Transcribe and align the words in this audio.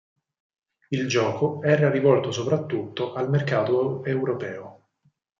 Il 0.89 1.07
gioco 1.07 1.61
era 1.61 1.91
rivolto 1.91 2.31
soprattutto 2.31 3.13
al 3.13 3.29
mercato 3.29 4.03
europeo. 4.03 4.87